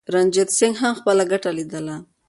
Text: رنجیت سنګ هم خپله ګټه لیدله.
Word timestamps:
رنجیت 0.13 0.49
سنګ 0.57 0.75
هم 0.81 0.93
خپله 0.99 1.23
ګټه 1.31 1.49
لیدله. 1.57 1.95